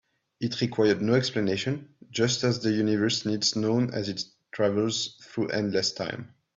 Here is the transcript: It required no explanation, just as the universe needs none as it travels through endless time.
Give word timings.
It 0.39 0.59
required 0.61 0.99
no 1.03 1.13
explanation, 1.13 1.89
just 2.09 2.43
as 2.43 2.59
the 2.61 2.71
universe 2.71 3.23
needs 3.27 3.55
none 3.55 3.93
as 3.93 4.09
it 4.09 4.23
travels 4.51 5.19
through 5.21 5.49
endless 5.49 5.91
time. 5.91 6.33